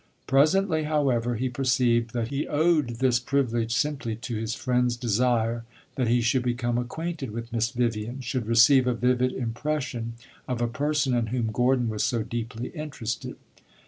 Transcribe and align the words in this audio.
Presently, 0.25 0.85
however, 0.85 1.35
he 1.35 1.47
perceived 1.47 2.11
that 2.13 2.29
he 2.29 2.47
owed 2.47 2.95
this 2.95 3.19
privilege 3.19 3.71
simply 3.75 4.15
to 4.15 4.35
his 4.35 4.55
friend's 4.55 4.97
desire 4.97 5.63
that 5.93 6.07
he 6.07 6.21
should 6.21 6.41
become 6.41 6.79
acquainted 6.79 7.29
with 7.29 7.53
Miss 7.53 7.69
Vivian 7.69 8.19
should 8.21 8.47
receive 8.47 8.87
a 8.87 8.95
vivid 8.95 9.31
impression 9.31 10.13
of 10.47 10.59
a 10.59 10.67
person 10.67 11.13
in 11.13 11.27
whom 11.27 11.51
Gordon 11.51 11.87
was 11.87 12.03
so 12.03 12.23
deeply 12.23 12.69
interested. 12.69 13.35